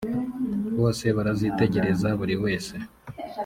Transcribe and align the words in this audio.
bose 0.77 1.05
barazitegereza 1.17 2.07
buri 2.19 2.35
wese 2.43 2.75